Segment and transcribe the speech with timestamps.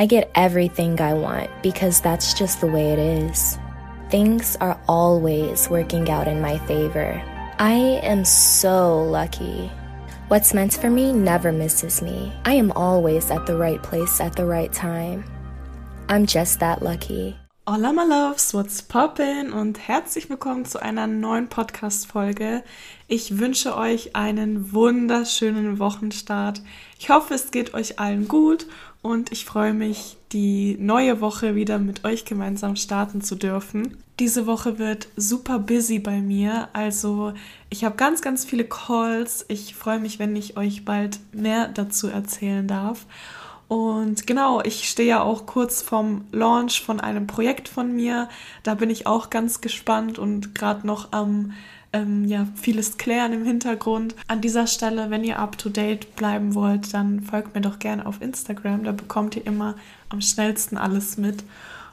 [0.00, 3.58] I get everything I want because that's just the way it is.
[4.08, 7.22] Things are always working out in my favor.
[7.58, 9.70] I am so lucky.
[10.28, 12.32] What's meant for me never misses me.
[12.46, 15.22] I am always at the right place at the right time.
[16.08, 17.36] I'm just that lucky.
[17.66, 22.64] Hola my loves, what's poppin und herzlich willkommen zu einer neuen Podcast Folge.
[23.06, 26.62] Ich wünsche euch einen wunderschönen Wochenstart.
[26.98, 28.66] Ich hoffe, es geht euch allen gut
[29.02, 33.96] und ich freue mich, die neue Woche wieder mit euch gemeinsam starten zu dürfen.
[34.18, 37.32] Diese Woche wird super busy bei mir, also
[37.70, 39.46] ich habe ganz, ganz viele Calls.
[39.48, 43.06] Ich freue mich, wenn ich euch bald mehr dazu erzählen darf.
[43.68, 48.28] Und genau, ich stehe ja auch kurz vom Launch von einem Projekt von mir.
[48.64, 51.52] Da bin ich auch ganz gespannt und gerade noch am
[51.92, 54.14] ähm, ja, vieles klären im Hintergrund.
[54.28, 58.06] An dieser Stelle, wenn ihr up to date bleiben wollt, dann folgt mir doch gerne
[58.06, 58.84] auf Instagram.
[58.84, 59.74] Da bekommt ihr immer
[60.08, 61.44] am schnellsten alles mit.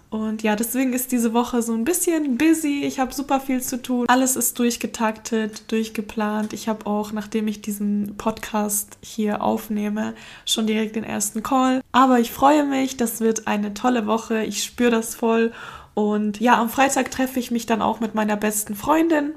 [0.10, 2.84] Und ja, deswegen ist diese Woche so ein bisschen busy.
[2.84, 4.06] Ich habe super viel zu tun.
[4.08, 6.54] Alles ist durchgetaktet, durchgeplant.
[6.54, 10.14] Ich habe auch, nachdem ich diesen Podcast hier aufnehme,
[10.46, 11.82] schon direkt den ersten Call.
[11.92, 12.96] Aber ich freue mich.
[12.96, 14.44] Das wird eine tolle Woche.
[14.44, 15.52] Ich spüre das voll.
[15.94, 19.34] Und ja, am Freitag treffe ich mich dann auch mit meiner besten Freundin.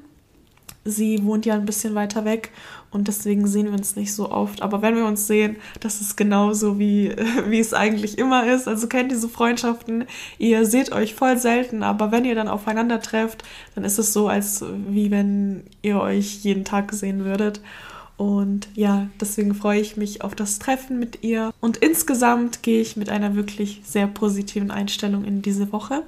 [0.84, 2.50] Sie wohnt ja ein bisschen weiter weg
[2.90, 4.62] und deswegen sehen wir uns nicht so oft.
[4.62, 7.14] Aber wenn wir uns sehen, das ist genauso wie,
[7.48, 8.66] wie es eigentlich immer ist.
[8.66, 10.06] Also kennt diese Freundschaften,
[10.38, 14.28] ihr seht euch voll selten, aber wenn ihr dann aufeinander trefft, dann ist es so,
[14.28, 17.60] als wie wenn ihr euch jeden Tag sehen würdet.
[18.16, 21.54] Und ja, deswegen freue ich mich auf das Treffen mit ihr.
[21.60, 26.02] Und insgesamt gehe ich mit einer wirklich sehr positiven Einstellung in diese Woche.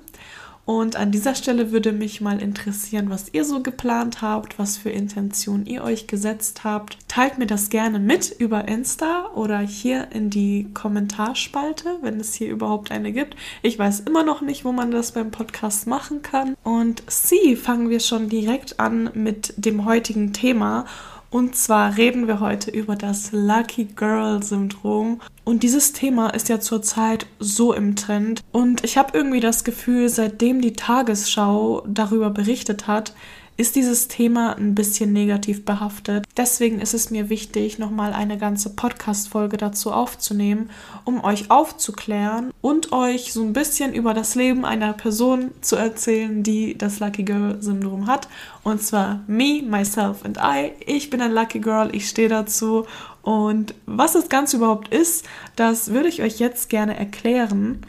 [0.64, 4.90] Und an dieser Stelle würde mich mal interessieren, was ihr so geplant habt, was für
[4.90, 6.98] Intentionen ihr euch gesetzt habt.
[7.08, 12.48] Teilt mir das gerne mit über Insta oder hier in die Kommentarspalte, wenn es hier
[12.48, 13.36] überhaupt eine gibt.
[13.62, 16.56] Ich weiß immer noch nicht, wo man das beim Podcast machen kann.
[16.62, 20.86] Und sie fangen wir schon direkt an mit dem heutigen Thema.
[21.32, 25.18] Und zwar reden wir heute über das Lucky Girl Syndrom.
[25.44, 28.42] Und dieses Thema ist ja zurzeit so im Trend.
[28.52, 33.14] Und ich habe irgendwie das Gefühl, seitdem die Tagesschau darüber berichtet hat,
[33.56, 36.24] ist dieses Thema ein bisschen negativ behaftet.
[36.36, 40.70] Deswegen ist es mir wichtig, nochmal eine ganze Podcast-Folge dazu aufzunehmen,
[41.04, 46.42] um euch aufzuklären und euch so ein bisschen über das Leben einer Person zu erzählen,
[46.42, 48.28] die das Lucky Girl-Syndrom hat.
[48.64, 50.72] Und zwar me, myself and I.
[50.86, 52.86] Ich bin ein Lucky Girl, ich stehe dazu.
[53.22, 55.26] Und was das Ganze überhaupt ist,
[55.56, 57.86] das würde ich euch jetzt gerne erklären.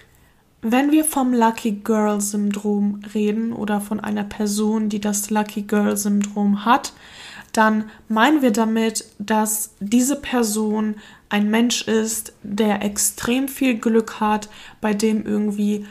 [0.66, 5.98] Wenn wir vom Lucky Girl Syndrom reden oder von einer Person, die das Lucky Girl
[5.98, 6.94] Syndrom hat,
[7.52, 10.96] dann meinen wir damit, dass diese Person
[11.28, 14.48] ein Mensch ist, der extrem viel Glück hat,
[14.80, 15.86] bei dem irgendwie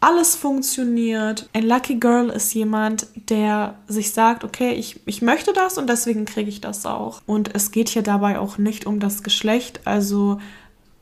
[0.00, 1.48] alles funktioniert.
[1.54, 6.26] Ein Lucky Girl ist jemand, der sich sagt, okay, ich, ich möchte das und deswegen
[6.26, 7.22] kriege ich das auch.
[7.24, 9.80] Und es geht hier dabei auch nicht um das Geschlecht.
[9.86, 10.38] Also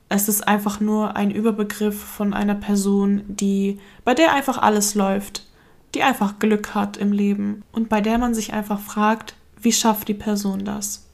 [0.08, 5.46] es ist einfach nur ein Überbegriff von einer Person, die, bei der einfach alles läuft,
[5.94, 10.08] die einfach Glück hat im Leben und bei der man sich einfach fragt, wie schafft
[10.08, 11.04] die Person das?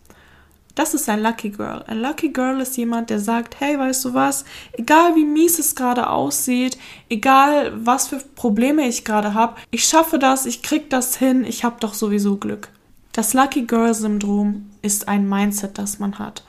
[0.75, 1.85] Das ist ein Lucky Girl.
[1.87, 5.77] Ein Lucky Girl ist jemand, der sagt, hey, weißt du was, egal wie mies es
[5.77, 6.77] gerade aussieht,
[7.09, 11.63] egal was für Probleme ich gerade habe, ich schaffe das, ich krieg das hin, ich
[11.63, 12.71] habe doch sowieso Glück.
[13.13, 16.43] Das Lucky Girl Syndrom ist ein Mindset, das man hat.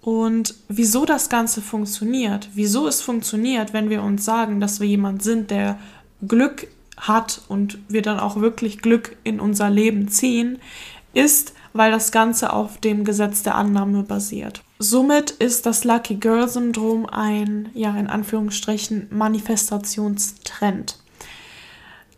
[0.00, 5.22] Und wieso das Ganze funktioniert, wieso es funktioniert, wenn wir uns sagen, dass wir jemand
[5.22, 5.78] sind, der
[6.26, 10.58] Glück hat und wir dann auch wirklich Glück in unser Leben ziehen,
[11.12, 14.62] ist, weil das Ganze auf dem Gesetz der Annahme basiert.
[14.78, 20.98] Somit ist das Lucky Girl Syndrom ein, ja, in Anführungsstrichen, Manifestationstrend.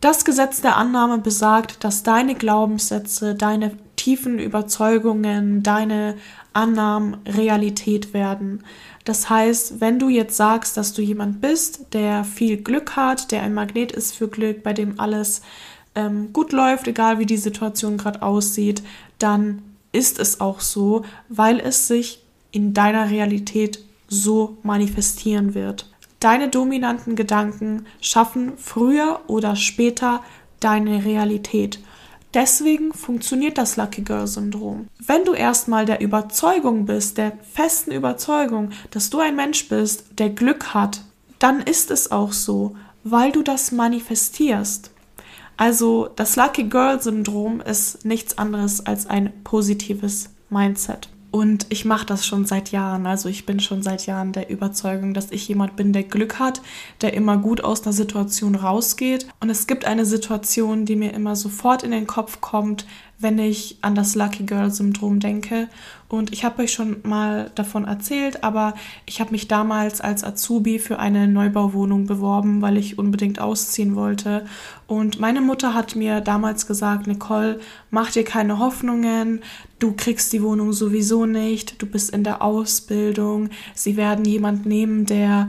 [0.01, 6.17] Das Gesetz der Annahme besagt, dass deine Glaubenssätze, deine tiefen Überzeugungen, deine
[6.53, 8.63] Annahmen Realität werden.
[9.05, 13.43] Das heißt, wenn du jetzt sagst, dass du jemand bist, der viel Glück hat, der
[13.43, 15.43] ein Magnet ist für Glück, bei dem alles
[15.95, 18.83] ähm, gut läuft, egal wie die Situation gerade aussieht,
[19.19, 19.63] dann
[19.93, 25.89] ist es auch so, weil es sich in deiner Realität so manifestieren wird.
[26.21, 30.23] Deine dominanten Gedanken schaffen früher oder später
[30.61, 31.81] deine Realität.
[32.35, 34.89] Deswegen funktioniert das Lucky Girl Syndrom.
[34.99, 40.31] Wenn du erstmal der Überzeugung bist, der festen Überzeugung, dass du ein Mensch bist, der
[40.31, 41.03] Glück hat,
[41.39, 42.75] dann ist es auch so,
[43.05, 44.91] weil du das manifestierst.
[45.57, 51.12] Also das Lucky Girl Syndrom ist nichts anderes als ein positives Mindset.
[51.33, 53.07] Und ich mache das schon seit Jahren.
[53.07, 56.61] Also ich bin schon seit Jahren der Überzeugung, dass ich jemand bin, der Glück hat,
[57.01, 59.27] der immer gut aus einer Situation rausgeht.
[59.41, 62.85] Und es gibt eine Situation, die mir immer sofort in den Kopf kommt,
[63.19, 65.69] wenn ich an das Lucky Girl Syndrom denke.
[66.09, 68.75] Und ich habe euch schon mal davon erzählt, aber
[69.07, 74.45] ich habe mich damals als Azubi für eine Neubauwohnung beworben, weil ich unbedingt ausziehen wollte.
[74.93, 77.61] Und meine Mutter hat mir damals gesagt, Nicole,
[77.91, 79.41] mach dir keine Hoffnungen,
[79.79, 85.07] du kriegst die Wohnung sowieso nicht, du bist in der Ausbildung, sie werden jemand nehmen,
[85.07, 85.49] der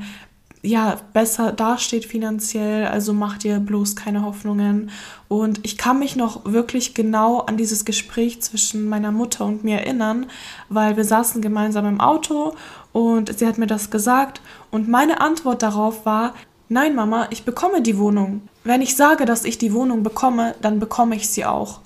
[0.62, 4.92] ja, besser dasteht finanziell, also mach dir bloß keine Hoffnungen.
[5.28, 9.80] Und ich kann mich noch wirklich genau an dieses Gespräch zwischen meiner Mutter und mir
[9.80, 10.28] erinnern,
[10.70, 12.56] weil wir saßen gemeinsam im Auto
[12.94, 14.40] und sie hat mir das gesagt.
[14.72, 16.34] Und meine Antwort darauf war,
[16.74, 18.42] nein Mama, ich bekomme die Wohnung.
[18.64, 21.80] Wenn ich sage, dass ich die Wohnung bekomme, dann bekomme ich sie auch.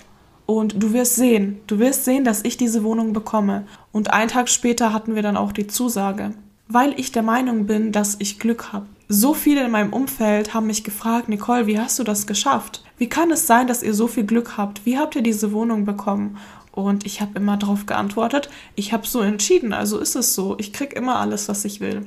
[0.46, 3.66] Und du wirst sehen, du wirst sehen, dass ich diese Wohnung bekomme.
[3.92, 6.32] Und einen Tag später hatten wir dann auch die Zusage
[6.68, 8.86] weil ich der Meinung bin, dass ich Glück habe.
[9.08, 12.84] So viele in meinem Umfeld haben mich gefragt, Nicole, wie hast du das geschafft?
[12.98, 14.84] Wie kann es sein, dass ihr so viel Glück habt?
[14.84, 16.36] Wie habt ihr diese Wohnung bekommen?
[16.72, 20.56] Und ich habe immer darauf geantwortet, ich habe so entschieden, also ist es so.
[20.58, 22.06] Ich krieg immer alles, was ich will.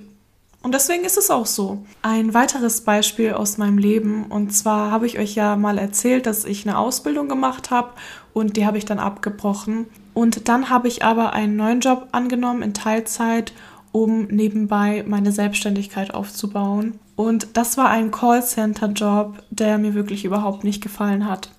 [0.63, 1.83] Und deswegen ist es auch so.
[2.03, 6.45] Ein weiteres Beispiel aus meinem Leben, und zwar habe ich euch ja mal erzählt, dass
[6.45, 7.89] ich eine Ausbildung gemacht habe
[8.33, 9.87] und die habe ich dann abgebrochen.
[10.13, 13.53] Und dann habe ich aber einen neuen Job angenommen in Teilzeit
[13.91, 16.99] um nebenbei meine Selbstständigkeit aufzubauen.
[17.15, 21.49] Und das war ein Callcenter-Job, der mir wirklich überhaupt nicht gefallen hat.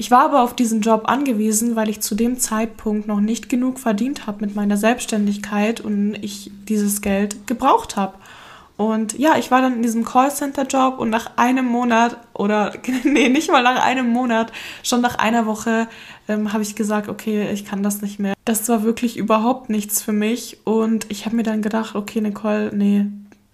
[0.00, 3.80] Ich war aber auf diesen Job angewiesen, weil ich zu dem Zeitpunkt noch nicht genug
[3.80, 8.14] verdient habe mit meiner Selbstständigkeit und ich dieses Geld gebraucht habe.
[8.78, 12.72] Und ja, ich war dann in diesem Callcenter-Job und nach einem Monat oder
[13.02, 14.52] nee, nicht mal nach einem Monat,
[14.84, 15.88] schon nach einer Woche
[16.28, 18.34] ähm, habe ich gesagt, okay, ich kann das nicht mehr.
[18.44, 22.70] Das war wirklich überhaupt nichts für mich und ich habe mir dann gedacht, okay, Nicole,
[22.72, 23.06] nee,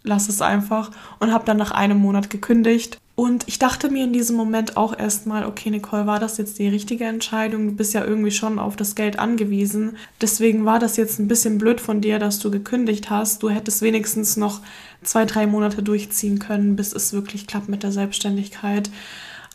[0.02, 0.90] lass es einfach
[1.20, 2.98] und habe dann nach einem Monat gekündigt.
[3.16, 6.66] Und ich dachte mir in diesem Moment auch erstmal, okay, Nicole, war das jetzt die
[6.66, 7.68] richtige Entscheidung?
[7.68, 9.96] Du bist ja irgendwie schon auf das Geld angewiesen.
[10.20, 13.44] Deswegen war das jetzt ein bisschen blöd von dir, dass du gekündigt hast.
[13.44, 14.62] Du hättest wenigstens noch
[15.04, 18.90] zwei, drei Monate durchziehen können, bis es wirklich klappt mit der Selbstständigkeit.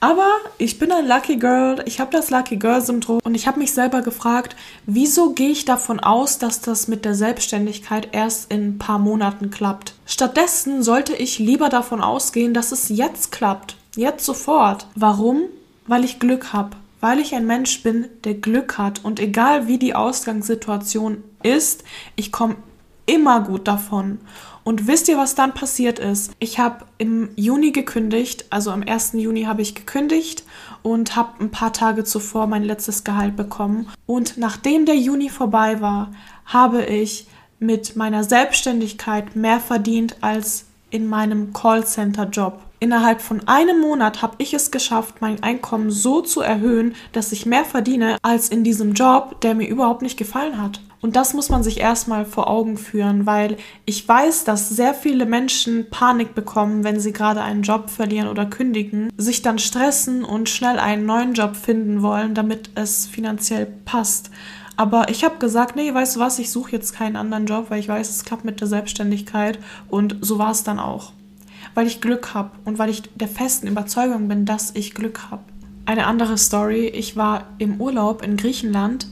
[0.01, 3.59] Aber ich bin ein Lucky Girl, ich habe das Lucky Girl Syndrom und ich habe
[3.59, 4.55] mich selber gefragt,
[4.85, 9.49] wieso gehe ich davon aus, dass das mit der Selbstständigkeit erst in ein paar Monaten
[9.49, 9.95] klappt.
[10.05, 14.87] Stattdessen sollte ich lieber davon ausgehen, dass es jetzt klappt, jetzt sofort.
[14.95, 15.41] Warum?
[15.85, 19.77] Weil ich Glück habe, weil ich ein Mensch bin, der Glück hat und egal wie
[19.77, 21.83] die Ausgangssituation ist,
[22.15, 22.55] ich komme
[23.09, 24.19] immer gut davon.
[24.63, 26.33] Und wisst ihr, was dann passiert ist?
[26.37, 29.13] Ich habe im Juni gekündigt, also am 1.
[29.13, 30.43] Juni habe ich gekündigt
[30.83, 33.87] und habe ein paar Tage zuvor mein letztes Gehalt bekommen.
[34.05, 36.11] Und nachdem der Juni vorbei war,
[36.45, 37.27] habe ich
[37.59, 42.59] mit meiner Selbstständigkeit mehr verdient als in meinem Callcenter-Job.
[42.79, 47.45] Innerhalb von einem Monat habe ich es geschafft, mein Einkommen so zu erhöhen, dass ich
[47.45, 50.79] mehr verdiene als in diesem Job, der mir überhaupt nicht gefallen hat.
[51.01, 53.55] Und das muss man sich erstmal vor Augen führen, weil
[53.85, 58.45] ich weiß, dass sehr viele Menschen Panik bekommen, wenn sie gerade einen Job verlieren oder
[58.45, 64.29] kündigen, sich dann stressen und schnell einen neuen Job finden wollen, damit es finanziell passt.
[64.75, 67.79] Aber ich habe gesagt, nee, weißt du was, ich suche jetzt keinen anderen Job, weil
[67.79, 69.59] ich weiß, es klappt mit der Selbstständigkeit.
[69.89, 71.11] Und so war es dann auch.
[71.75, 75.43] Weil ich Glück habe und weil ich der festen Überzeugung bin, dass ich Glück habe.
[75.85, 79.07] Eine andere Story, ich war im Urlaub in Griechenland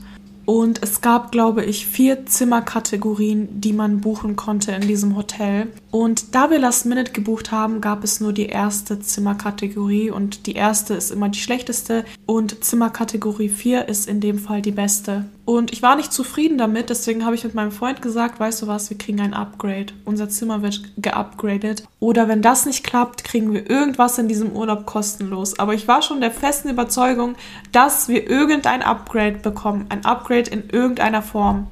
[0.48, 5.66] und es gab, glaube ich, vier Zimmerkategorien, die man buchen konnte in diesem Hotel.
[5.90, 10.54] Und da wir Last Minute gebucht haben, gab es nur die erste Zimmerkategorie und die
[10.54, 15.26] erste ist immer die schlechteste und Zimmerkategorie 4 ist in dem Fall die beste.
[15.48, 18.66] Und ich war nicht zufrieden damit, deswegen habe ich mit meinem Freund gesagt, weißt du
[18.66, 19.94] was, wir kriegen ein Upgrade.
[20.04, 21.84] Unser Zimmer wird geupgradet.
[22.00, 25.58] Oder wenn das nicht klappt, kriegen wir irgendwas in diesem Urlaub kostenlos.
[25.58, 27.34] Aber ich war schon der festen Überzeugung,
[27.72, 29.86] dass wir irgendein Upgrade bekommen.
[29.88, 31.68] Ein Upgrade in irgendeiner Form.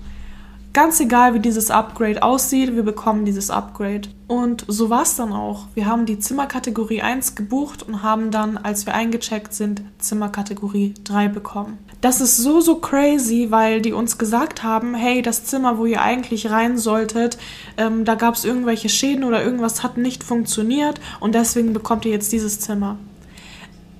[0.76, 4.11] Ganz egal, wie dieses Upgrade aussieht, wir bekommen dieses Upgrade.
[4.28, 5.68] Und so war es dann auch.
[5.73, 11.28] Wir haben die Zimmerkategorie 1 gebucht und haben dann, als wir eingecheckt sind, Zimmerkategorie 3
[11.28, 11.78] bekommen.
[12.02, 16.02] Das ist so, so crazy, weil die uns gesagt haben, hey, das Zimmer, wo ihr
[16.02, 17.38] eigentlich rein solltet,
[17.78, 22.12] ähm, da gab es irgendwelche Schäden oder irgendwas hat nicht funktioniert und deswegen bekommt ihr
[22.12, 22.99] jetzt dieses Zimmer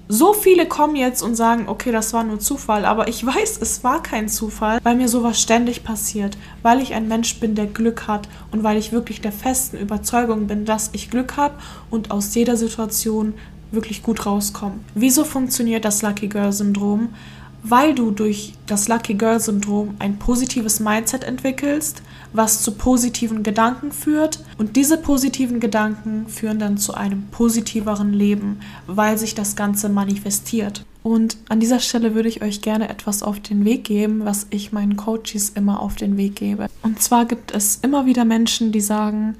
[0.09, 3.83] so viele kommen jetzt und sagen, okay, das war nur Zufall, aber ich weiß, es
[3.83, 8.07] war kein Zufall, weil mir sowas ständig passiert, weil ich ein Mensch bin, der Glück
[8.07, 11.55] hat und weil ich wirklich der festen Überzeugung bin, dass ich Glück habe
[11.91, 13.35] und aus jeder Situation
[13.73, 14.79] wirklich gut rauskomme.
[14.95, 17.09] Wieso funktioniert das Lucky Girl Syndrom?
[17.69, 23.93] Weil du durch das Lucky Girl Syndrom ein positives Mindset entwickelst, was zu positiven Gedanken
[23.93, 24.45] führt.
[24.59, 30.85] Und diese positiven Gedanken führen dann zu einem positiveren Leben, weil sich das Ganze manifestiert.
[31.03, 34.73] Und an dieser Stelle würde ich euch gerne etwas auf den Weg geben, was ich
[34.73, 36.67] meinen Coaches immer auf den Weg gebe.
[36.83, 39.37] Und zwar gibt es immer wieder Menschen, die sagen,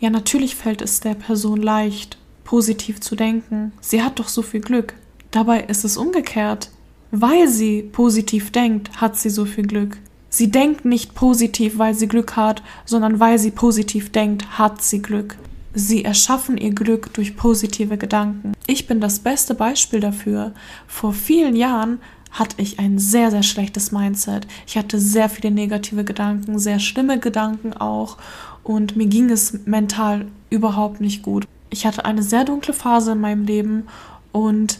[0.00, 3.72] ja, natürlich fällt es der Person leicht, positiv zu denken.
[3.80, 4.94] Sie hat doch so viel Glück.
[5.30, 6.70] Dabei ist es umgekehrt.
[7.10, 9.98] Weil sie positiv denkt, hat sie so viel Glück.
[10.30, 15.00] Sie denkt nicht positiv, weil sie Glück hat, sondern weil sie positiv denkt, hat sie
[15.00, 15.36] Glück.
[15.74, 18.52] Sie erschaffen ihr Glück durch positive Gedanken.
[18.66, 20.52] Ich bin das beste Beispiel dafür.
[20.86, 22.00] Vor vielen Jahren
[22.30, 24.46] hatte ich ein sehr, sehr schlechtes Mindset.
[24.66, 28.18] Ich hatte sehr viele negative Gedanken, sehr schlimme Gedanken auch
[28.62, 31.46] und mir ging es mental überhaupt nicht gut.
[31.70, 33.84] Ich hatte eine sehr dunkle Phase in meinem Leben
[34.32, 34.78] und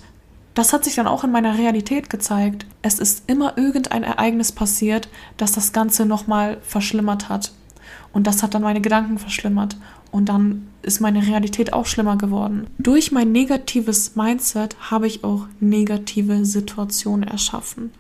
[0.59, 2.67] das hat sich dann auch in meiner Realität gezeigt.
[2.83, 7.53] Es ist immer irgendein Ereignis passiert, das das Ganze nochmal verschlimmert hat.
[8.13, 9.77] Und das hat dann meine Gedanken verschlimmert.
[10.11, 12.67] Und dann ist meine Realität auch schlimmer geworden.
[12.77, 17.93] Durch mein negatives Mindset habe ich auch negative Situationen erschaffen.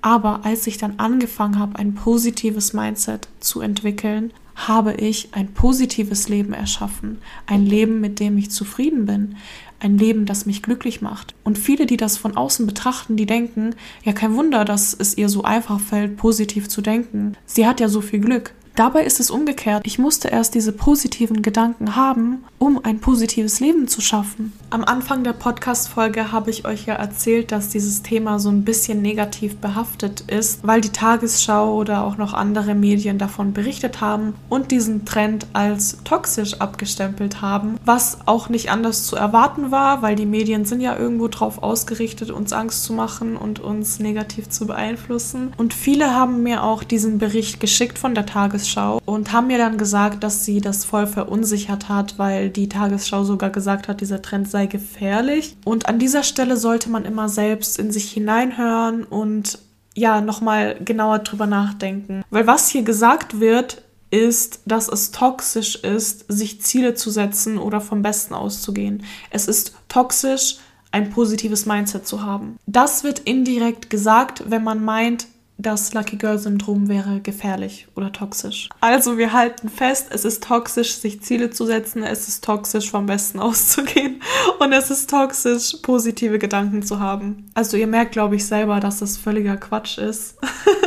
[0.00, 6.30] Aber als ich dann angefangen habe, ein positives Mindset zu entwickeln, habe ich ein positives
[6.30, 7.18] Leben erschaffen.
[7.46, 9.36] Ein Leben, mit dem ich zufrieden bin
[9.80, 11.34] ein Leben, das mich glücklich macht.
[11.44, 15.28] Und viele, die das von außen betrachten, die denken, ja kein Wunder, dass es ihr
[15.28, 17.36] so einfach fällt, positiv zu denken.
[17.46, 18.54] Sie hat ja so viel Glück.
[18.78, 19.82] Dabei ist es umgekehrt.
[19.86, 24.52] Ich musste erst diese positiven Gedanken haben, um ein positives Leben zu schaffen.
[24.70, 29.02] Am Anfang der Podcast-Folge habe ich euch ja erzählt, dass dieses Thema so ein bisschen
[29.02, 34.70] negativ behaftet ist, weil die Tagesschau oder auch noch andere Medien davon berichtet haben und
[34.70, 40.24] diesen Trend als toxisch abgestempelt haben, was auch nicht anders zu erwarten war, weil die
[40.24, 45.52] Medien sind ja irgendwo drauf ausgerichtet, uns Angst zu machen und uns negativ zu beeinflussen.
[45.56, 49.58] Und viele haben mir auch diesen Bericht geschickt von der Tagesschau Tagesschau und haben mir
[49.58, 54.22] dann gesagt, dass sie das voll verunsichert hat, weil die Tagesschau sogar gesagt hat, dieser
[54.22, 55.56] Trend sei gefährlich.
[55.64, 59.58] Und an dieser Stelle sollte man immer selbst in sich hineinhören und
[59.94, 62.22] ja, nochmal genauer drüber nachdenken.
[62.30, 67.80] Weil was hier gesagt wird, ist, dass es toxisch ist, sich Ziele zu setzen oder
[67.80, 69.02] vom Besten auszugehen.
[69.30, 70.58] Es ist toxisch,
[70.92, 72.56] ein positives Mindset zu haben.
[72.66, 75.26] Das wird indirekt gesagt, wenn man meint,
[75.58, 78.68] das Lucky Girl Syndrom wäre gefährlich oder toxisch.
[78.80, 83.06] Also wir halten fest, es ist toxisch, sich Ziele zu setzen, es ist toxisch, vom
[83.06, 84.22] Besten auszugehen
[84.60, 87.50] und es ist toxisch, positive Gedanken zu haben.
[87.54, 90.36] Also ihr merkt, glaube ich, selber, dass das völliger Quatsch ist.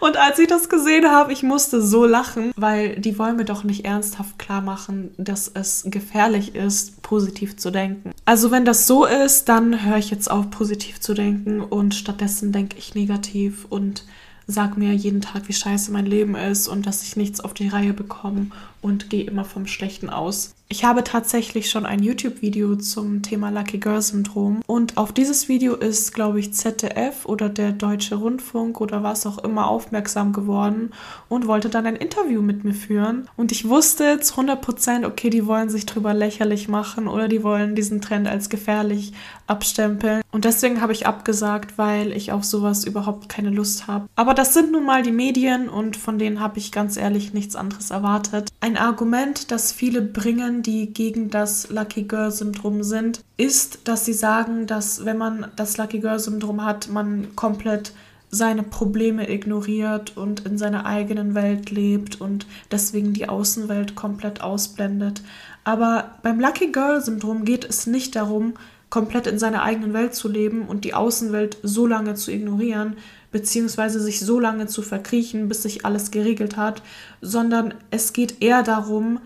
[0.00, 3.64] und als ich das gesehen habe, ich musste so lachen, weil die wollen mir doch
[3.64, 8.12] nicht ernsthaft klar machen, dass es gefährlich ist, positiv zu denken.
[8.24, 12.52] Also wenn das so ist, dann höre ich jetzt auf, positiv zu denken und stattdessen
[12.52, 14.04] denke ich negativ und
[14.46, 17.68] sag mir jeden Tag, wie scheiße mein Leben ist und dass ich nichts auf die
[17.68, 18.48] Reihe bekomme
[18.86, 20.54] und gehe immer vom Schlechten aus.
[20.68, 25.76] Ich habe tatsächlich schon ein YouTube-Video zum Thema Lucky Girl Syndrom und auf dieses Video
[25.76, 30.90] ist, glaube ich, ZDF oder der Deutsche Rundfunk oder was auch immer aufmerksam geworden
[31.28, 33.28] und wollte dann ein Interview mit mir führen.
[33.36, 37.44] Und ich wusste zu 100 Prozent, okay, die wollen sich drüber lächerlich machen oder die
[37.44, 39.12] wollen diesen Trend als gefährlich
[39.46, 40.22] abstempeln.
[40.32, 44.08] Und deswegen habe ich abgesagt, weil ich auf sowas überhaupt keine Lust habe.
[44.16, 47.54] Aber das sind nun mal die Medien und von denen habe ich ganz ehrlich nichts
[47.54, 48.48] anderes erwartet.
[48.60, 54.12] Ein Argument, das viele bringen, die gegen das Lucky Girl Syndrom sind, ist, dass sie
[54.12, 57.92] sagen, dass wenn man das Lucky Girl Syndrom hat, man komplett
[58.30, 65.22] seine Probleme ignoriert und in seiner eigenen Welt lebt und deswegen die Außenwelt komplett ausblendet.
[65.64, 68.54] Aber beim Lucky Girl Syndrom geht es nicht darum,
[68.90, 72.96] komplett in seiner eigenen Welt zu leben und die Außenwelt so lange zu ignorieren,
[73.36, 76.82] beziehungsweise sich so lange zu verkriechen, bis sich alles geregelt hat,
[77.20, 79.20] sondern es geht eher darum,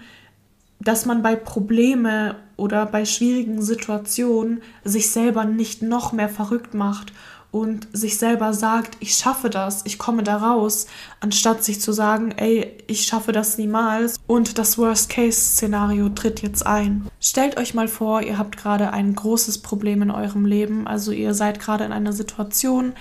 [0.81, 7.13] dass man bei Probleme oder bei schwierigen Situationen sich selber nicht noch mehr verrückt macht
[7.53, 10.87] und sich selber sagt, ich schaffe das, ich komme da raus,
[11.21, 17.09] anstatt sich zu sagen, ey, ich schaffe das niemals und das Worst-Case-Szenario tritt jetzt ein.
[17.21, 21.35] Stellt euch mal vor, ihr habt gerade ein großes Problem in eurem Leben, also ihr
[21.35, 22.93] seid gerade in einer Situation,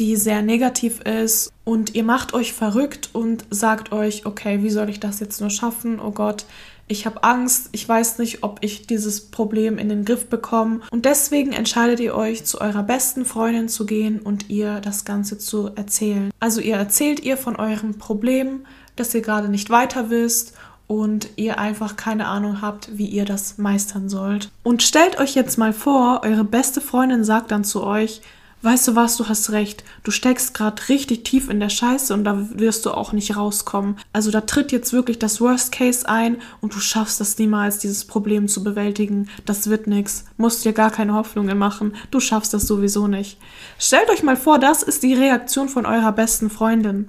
[0.00, 4.88] die sehr negativ ist und ihr macht euch verrückt und sagt euch, okay, wie soll
[4.88, 6.00] ich das jetzt nur schaffen?
[6.00, 6.46] Oh Gott,
[6.88, 10.80] ich habe Angst, ich weiß nicht, ob ich dieses Problem in den Griff bekomme.
[10.90, 15.38] Und deswegen entscheidet ihr euch, zu eurer besten Freundin zu gehen und ihr das Ganze
[15.38, 16.30] zu erzählen.
[16.40, 18.66] Also ihr erzählt ihr von eurem Problem,
[18.96, 20.54] dass ihr gerade nicht weiter wisst
[20.88, 24.50] und ihr einfach keine Ahnung habt, wie ihr das meistern sollt.
[24.64, 28.22] Und stellt euch jetzt mal vor, eure beste Freundin sagt dann zu euch,
[28.62, 32.24] weißt du was, du hast recht, du steckst gerade richtig tief in der Scheiße und
[32.24, 33.96] da wirst du auch nicht rauskommen.
[34.12, 38.04] Also da tritt jetzt wirklich das Worst Case ein und du schaffst das niemals, dieses
[38.04, 39.28] Problem zu bewältigen.
[39.46, 40.24] Das wird nix.
[40.36, 41.94] Musst dir gar keine Hoffnungen machen.
[42.10, 43.38] Du schaffst das sowieso nicht.
[43.78, 47.08] Stellt euch mal vor, das ist die Reaktion von eurer besten Freundin.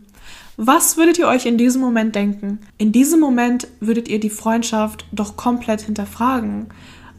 [0.58, 2.60] Was würdet ihr euch in diesem Moment denken?
[2.78, 6.68] In diesem Moment würdet ihr die Freundschaft doch komplett hinterfragen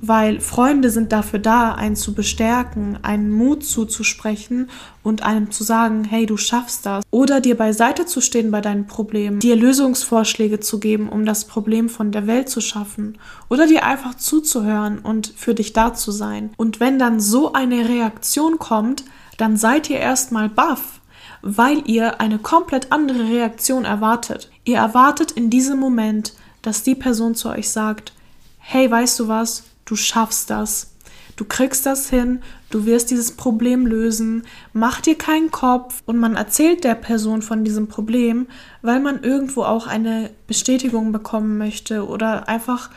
[0.04, 4.68] weil Freunde sind dafür da, einen zu bestärken, einen Mut zuzusprechen
[5.04, 7.04] und einem zu sagen, hey, du schaffst das.
[7.12, 11.88] Oder dir beiseite zu stehen bei deinen Problemen, dir Lösungsvorschläge zu geben, um das Problem
[11.88, 13.16] von der Welt zu schaffen.
[13.48, 16.50] Oder dir einfach zuzuhören und für dich da zu sein.
[16.56, 19.04] Und wenn dann so eine Reaktion kommt,
[19.38, 21.00] dann seid ihr erstmal baff,
[21.42, 24.50] weil ihr eine komplett andere Reaktion erwartet.
[24.64, 28.12] Ihr erwartet in diesem Moment, dass die Person zu euch sagt,
[28.58, 30.94] hey, weißt du was, Du schaffst das.
[31.36, 36.34] Du kriegst das hin, du wirst dieses Problem lösen, mach dir keinen Kopf und man
[36.34, 38.46] erzählt der Person von diesem Problem,
[38.80, 42.88] weil man irgendwo auch eine Bestätigung bekommen möchte oder einfach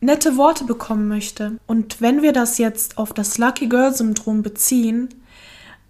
[0.00, 1.58] nette Worte bekommen möchte.
[1.66, 5.10] Und wenn wir das jetzt auf das Lucky Girl Syndrom beziehen,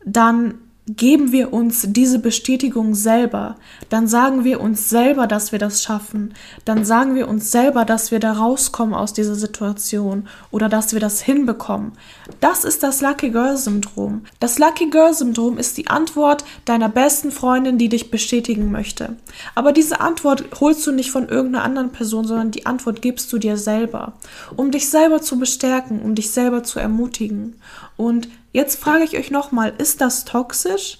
[0.05, 0.55] dann
[0.89, 3.57] geben wir uns diese Bestätigung selber,
[3.89, 6.35] dann sagen wir uns selber, dass wir das schaffen,
[6.65, 10.99] dann sagen wir uns selber, dass wir da rauskommen aus dieser Situation oder dass wir
[10.99, 11.93] das hinbekommen.
[12.41, 14.23] Das ist das Lucky Girl Syndrom.
[14.41, 19.17] Das Lucky Girl Syndrom ist die Antwort deiner besten Freundin, die dich bestätigen möchte.
[19.55, 23.39] Aber diese Antwort holst du nicht von irgendeiner anderen Person, sondern die Antwort gibst du
[23.39, 24.15] dir selber,
[24.57, 27.55] um dich selber zu bestärken, um dich selber zu ermutigen.
[27.97, 30.99] Und Jetzt frage ich euch nochmal, ist das toxisch?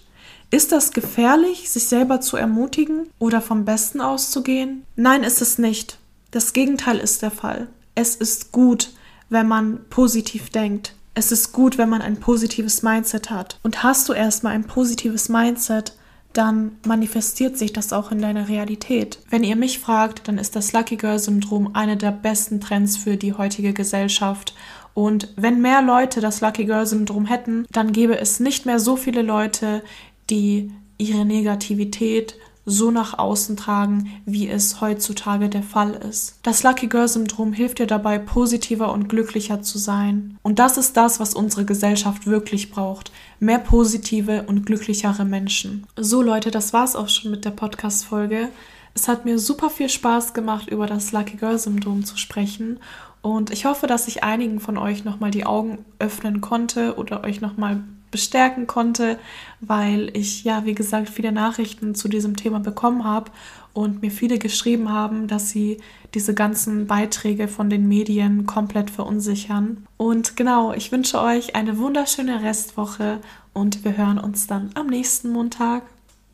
[0.51, 4.85] Ist das gefährlich, sich selber zu ermutigen oder vom Besten auszugehen?
[4.97, 5.99] Nein, ist es nicht.
[6.31, 7.69] Das Gegenteil ist der Fall.
[7.95, 8.91] Es ist gut,
[9.29, 10.95] wenn man positiv denkt.
[11.15, 13.59] Es ist gut, wenn man ein positives Mindset hat.
[13.63, 15.95] Und hast du erstmal ein positives Mindset,
[16.33, 19.19] dann manifestiert sich das auch in deiner Realität.
[19.29, 23.19] Wenn ihr mich fragt, dann ist das Lucky Girl Syndrom eine der besten Trends für
[23.19, 24.55] die heutige Gesellschaft
[24.95, 28.97] und wenn mehr Leute das Lucky Girl Syndrom hätten, dann gäbe es nicht mehr so
[28.97, 29.83] viele Leute,
[30.31, 36.39] die ihre Negativität so nach außen tragen, wie es heutzutage der Fall ist.
[36.43, 40.39] Das Lucky Girl Syndrom hilft dir dabei, positiver und glücklicher zu sein.
[40.43, 43.11] Und das ist das, was unsere Gesellschaft wirklich braucht.
[43.41, 45.87] Mehr positive und glücklichere Menschen.
[45.97, 48.49] So Leute, das war's auch schon mit der Podcast-Folge.
[48.95, 52.79] Es hat mir super viel Spaß gemacht, über das Lucky Girl Syndrom zu sprechen.
[53.23, 57.41] Und ich hoffe, dass ich einigen von euch nochmal die Augen öffnen konnte oder euch
[57.41, 59.19] nochmal bestärken konnte,
[59.61, 63.31] weil ich ja, wie gesagt, viele Nachrichten zu diesem Thema bekommen habe
[63.73, 65.81] und mir viele geschrieben haben, dass sie
[66.15, 69.87] diese ganzen Beiträge von den Medien komplett verunsichern.
[69.97, 73.19] Und genau, ich wünsche euch eine wunderschöne Restwoche
[73.55, 75.85] und wir hören uns dann am nächsten Montag.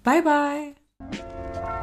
[0.02, 1.77] Bye bye!